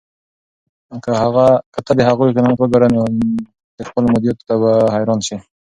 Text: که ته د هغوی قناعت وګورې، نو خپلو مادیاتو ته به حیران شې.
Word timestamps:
که 1.75 1.79
ته 1.85 1.91
د 1.97 2.01
هغوی 2.09 2.29
قناعت 2.35 2.59
وګورې، 2.59 2.87
نو 2.95 3.01
خپلو 3.87 4.05
مادیاتو 4.11 4.47
ته 4.49 4.55
به 4.61 4.71
حیران 4.95 5.19
شې. 5.27 5.37